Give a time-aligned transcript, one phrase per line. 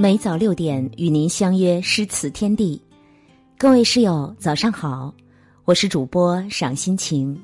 [0.00, 2.80] 每早六点与您相约诗词天地，
[3.56, 5.12] 各位室友早上好，
[5.64, 7.36] 我是主播赏心情。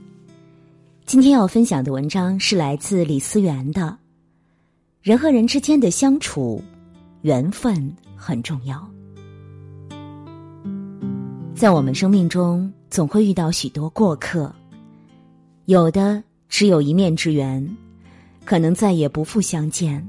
[1.05, 3.83] 今天要分享的文章是来自李思源的
[5.03, 6.63] 《人和人之间的相处，
[7.23, 8.89] 缘分很重要》。
[11.57, 14.55] 在我们生命中，总会遇到许多过客，
[15.65, 17.77] 有的只有一面之缘，
[18.45, 20.09] 可能再也不复相见。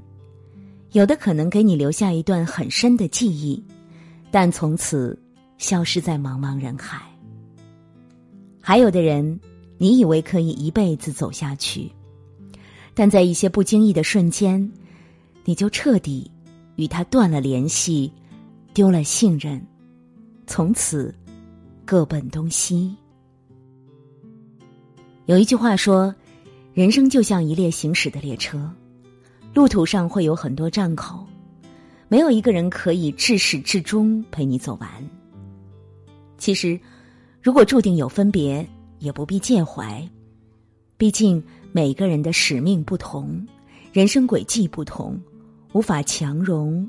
[0.95, 3.61] 有的可能给你留下一段很深的记忆，
[4.31, 5.21] 但从此
[5.57, 7.05] 消失在茫茫人海。
[8.61, 9.37] 还有的人，
[9.77, 11.91] 你以为可以一辈子走下去，
[12.93, 14.71] 但在一些不经意的瞬间，
[15.43, 16.31] 你就彻底
[16.77, 18.09] 与他断了联系，
[18.73, 19.61] 丢了信任，
[20.47, 21.13] 从此
[21.83, 22.95] 各奔东西。
[25.25, 26.15] 有一句话说
[26.73, 28.73] ：“人生就像一列行驶的列车。”
[29.55, 31.25] 路途上会有很多站口，
[32.09, 34.89] 没有一个人可以至始至终陪你走完。
[36.37, 36.77] 其实，
[37.41, 38.67] 如果注定有分别，
[38.99, 40.05] 也不必介怀，
[40.97, 43.47] 毕竟每个人的使命不同，
[43.93, 45.17] 人生轨迹不同，
[45.71, 46.85] 无法强融，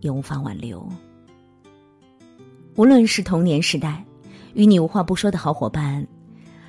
[0.00, 0.86] 也无法挽留。
[2.76, 4.04] 无论是童年时代
[4.52, 6.06] 与你无话不说的好伙伴，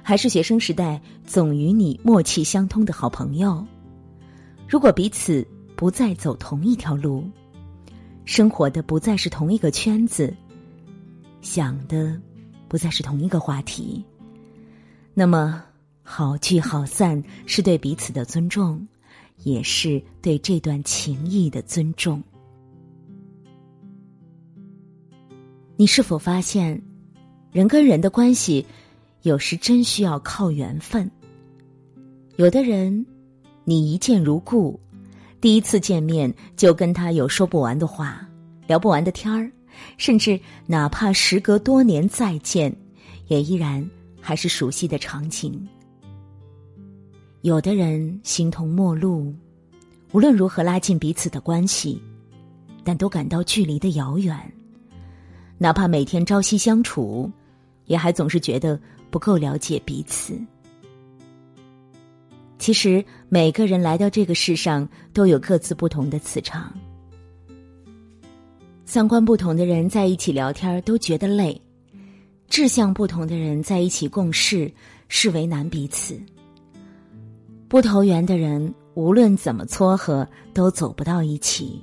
[0.02, 3.62] 还是学生时代总与你默契相通的好朋友。
[4.72, 7.30] 如果彼此不再走同一条路，
[8.24, 10.34] 生活的不再是同一个圈子，
[11.42, 12.18] 想的
[12.70, 14.02] 不再是同一个话题，
[15.14, 15.62] 那么
[16.04, 18.88] 好聚好散是对彼此的尊重，
[19.44, 22.24] 也是对这段情谊的尊重。
[25.76, 26.82] 你是否发现，
[27.52, 28.66] 人跟人的关系
[29.24, 31.12] 有时真需要靠缘分？
[32.38, 33.06] 有的人。
[33.64, 34.80] 你一见如故，
[35.40, 38.28] 第一次见面就跟他有说不完的话，
[38.68, 39.52] 聊不完的天儿，
[39.98, 42.76] 甚至哪怕时隔多年再见，
[43.28, 43.88] 也依然
[44.20, 45.68] 还是熟悉的场景。
[47.42, 49.34] 有的人形同陌路，
[50.12, 52.02] 无论如何拉近彼此的关系，
[52.84, 54.36] 但都感到距离的遥远，
[55.58, 57.32] 哪怕每天朝夕相处，
[57.86, 58.80] 也还总是觉得
[59.10, 60.40] 不够了解彼此。
[62.62, 66.72] 其实每个人来到这个世上都有各自不同的磁场，
[68.86, 71.60] 三观不同的人在一起聊天都觉得累，
[72.48, 74.72] 志向不同的人在一起共事
[75.08, 76.22] 是为难彼此，
[77.68, 81.82] 不投缘的人无论怎么撮合都走不到一起。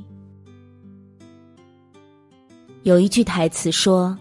[2.85, 4.17] 有一句台词说：“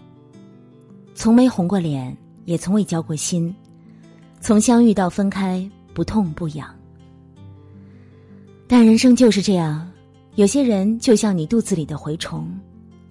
[1.14, 2.16] 从没红过脸，
[2.46, 3.54] 也从未交过心，
[4.40, 5.64] 从相遇到分开。”
[5.98, 6.72] 不痛不痒，
[8.68, 9.90] 但人生就是这样，
[10.36, 12.56] 有些人就像你肚子里的蛔虫，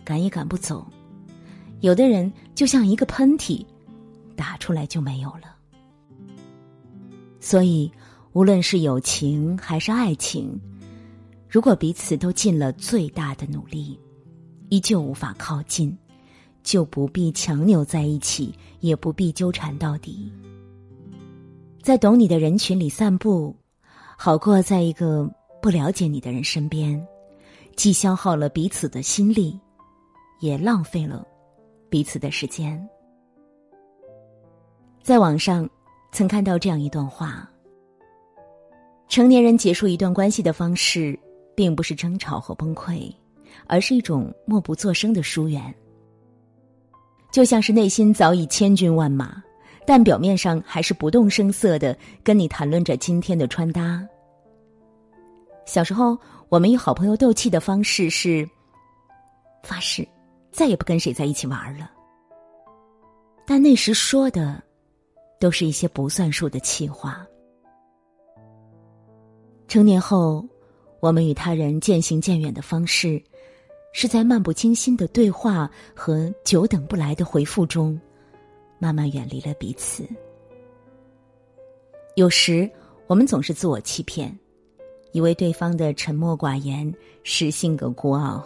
[0.05, 0.87] 赶也赶不走；
[1.81, 3.65] 有的人就像一个喷嚏，
[4.37, 5.53] 打出来就没有了。
[7.41, 7.91] 所以，
[8.31, 10.57] 无论是友情还是爱情，
[11.49, 13.99] 如果彼此都尽了最大的努力，
[14.69, 15.93] 依旧无法靠近，
[16.63, 20.31] 就不必强扭在一起，也不必纠缠到底。
[21.87, 23.55] 在懂你的人群里散步，
[24.17, 25.25] 好过在一个
[25.61, 27.01] 不了解你的人身边，
[27.77, 29.57] 既消耗了彼此的心力，
[30.41, 31.25] 也浪费了
[31.89, 32.85] 彼此的时间。
[35.01, 35.65] 在网上
[36.11, 37.49] 曾看到这样一段话：
[39.07, 41.17] 成年人结束一段关系的方式，
[41.55, 43.09] 并不是争吵和崩溃，
[43.65, 45.73] 而是一种默不作声的疏远，
[47.31, 49.41] 就像是内心早已千军万马。
[49.87, 54.05] 但表面上还是不动声色的跟你谈论着今天的穿搭。
[55.65, 56.17] 小时候，
[56.49, 58.45] 我们与好朋友斗气的方式是
[59.63, 60.05] 发誓
[60.51, 61.89] 再也不跟谁在一起玩了。
[63.45, 64.61] 但那时说的
[65.39, 67.25] 都是一些不算数的气话。
[69.69, 70.45] 成年后，
[70.99, 73.23] 我们与他人渐行渐远的方式，
[73.93, 77.97] 是在漫不经心的对话和久等不来的回复中。
[78.79, 80.07] 慢慢远离了彼此。
[82.15, 82.69] 有时，
[83.05, 84.35] 我们总是自我欺骗，
[85.11, 86.91] 以为对方的沉默寡言
[87.23, 88.43] 是性格孤傲，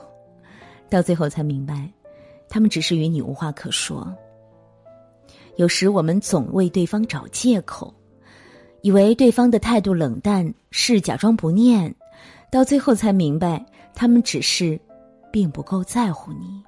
[0.89, 1.89] 到最后才明白，
[2.49, 4.13] 他们只是与你无话可说。
[5.57, 7.93] 有时，我们总为对方找借口，
[8.81, 11.93] 以为对方的态度冷淡是假装不念，
[12.51, 14.79] 到最后才明白，他们只是
[15.31, 16.61] 并不够在乎你。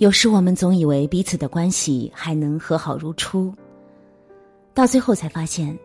[0.00, 3.52] 有时我们总以为彼此的关系还能和好如初，
[4.72, 5.78] 到最后才发现，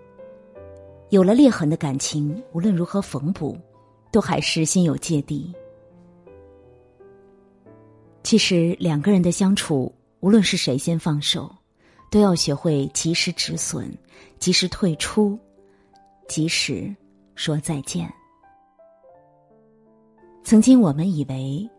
[1.09, 3.57] 有了裂痕的感情，无论如何缝补，
[4.13, 5.53] 都还是心有芥蒂。
[8.23, 11.53] 其实两个人的相处，无论是谁先放手，
[12.09, 13.93] 都要学会及时止损，
[14.39, 15.37] 及时退出，
[16.29, 16.95] 及时
[17.35, 18.09] 说再见。
[20.41, 21.69] 曾经我们以为，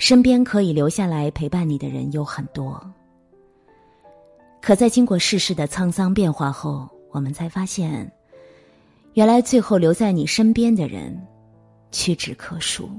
[0.00, 2.80] 身边可以留下来陪伴你的人有很多，
[4.62, 8.10] 可在经过世事的沧桑变化后，我们才发现，
[9.12, 11.14] 原来最后留在你身边的人，
[11.92, 12.90] 屈指可数。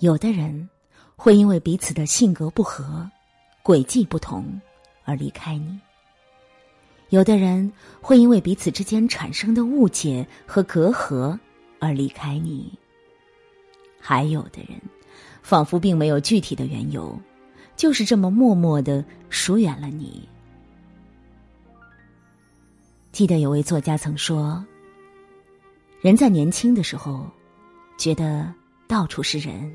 [0.00, 0.68] 有的人。
[1.14, 3.08] 会因为彼此的性格不合、
[3.62, 4.60] 轨迹不同
[5.04, 5.78] 而离开你。
[7.10, 11.38] 有的人会因为彼此之间产生的误解和隔阂
[11.78, 12.76] 而离开你。
[14.00, 14.80] 还有的人，
[15.42, 17.18] 仿佛并没有具体的缘由，
[17.76, 20.26] 就是这么默默的疏远了你。
[23.10, 24.64] 记得有位作家曾说
[26.00, 27.30] ：“人在年轻的时候，
[27.98, 28.52] 觉得
[28.86, 29.70] 到处是人。”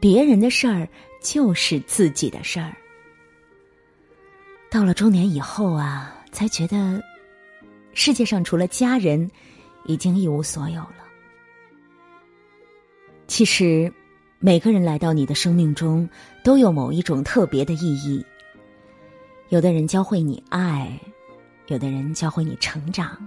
[0.00, 0.88] 别人的事儿
[1.20, 2.72] 就是自己的事儿。
[4.70, 7.02] 到了中年以后啊，才觉得
[7.94, 9.28] 世界上除了家人，
[9.86, 10.94] 已经一无所有了。
[13.26, 13.92] 其实，
[14.40, 16.08] 每个人来到你的生命中，
[16.44, 18.24] 都有某一种特别的意义。
[19.48, 20.96] 有的人教会你爱，
[21.66, 23.18] 有的人教会你成长，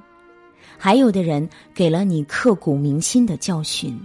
[0.77, 3.99] 还有的人给了你刻骨铭心的教训。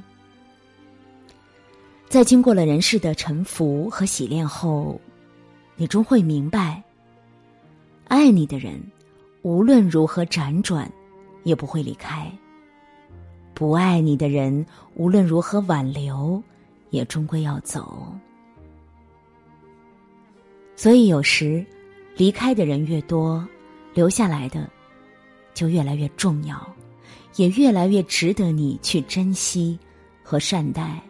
[2.09, 5.01] 在经过了人世的沉浮和洗炼后，
[5.77, 6.83] 你终会明白，
[8.09, 8.83] 爱你的人
[9.43, 10.91] 无论如何辗转，
[11.45, 12.27] 也不会离开；
[13.55, 16.43] 不爱你的人无论如何挽留，
[16.91, 18.15] 也终归要走。
[20.75, 21.65] 所以，有时
[22.17, 23.47] 离开的人越多，
[23.95, 24.69] 留下来的
[25.55, 26.75] 就越来越重要，
[27.37, 29.79] 也越来越值得你去珍惜
[30.23, 31.01] 和善待。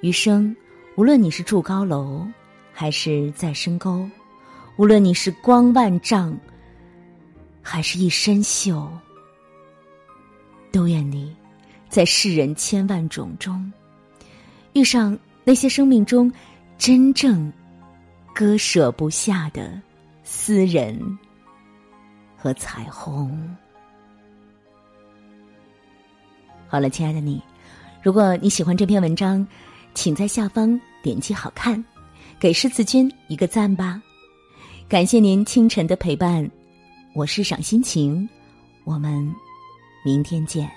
[0.00, 0.56] 余生，
[0.96, 2.26] 无论你是住高楼，
[2.72, 4.08] 还是在深沟；
[4.76, 6.38] 无论你是光万丈，
[7.60, 8.88] 还是一身锈，
[10.70, 11.36] 都愿你
[11.88, 13.72] 在世人千万种中，
[14.72, 16.32] 遇上那些生命中
[16.76, 17.52] 真正
[18.34, 19.80] 割舍不下的
[20.22, 21.18] 私人
[22.36, 23.56] 和彩虹。
[26.66, 27.42] 好了，亲爱的你，
[28.02, 29.46] 如果你喜欢这篇文章。
[29.94, 31.82] 请在下方点击“好看”，
[32.38, 34.00] 给诗词君一个赞吧。
[34.88, 36.48] 感谢您清晨的陪伴，
[37.14, 38.28] 我是赏心情，
[38.84, 39.34] 我们
[40.04, 40.70] 明天见。